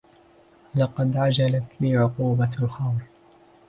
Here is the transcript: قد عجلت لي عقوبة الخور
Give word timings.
قد 0.95 1.17
عجلت 1.17 1.63
لي 1.79 1.97
عقوبة 1.97 2.49
الخور 2.61 3.01